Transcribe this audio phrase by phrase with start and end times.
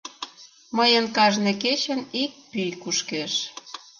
[0.77, 3.33] Мыйын кажне кечын ик пӱй кушкеш.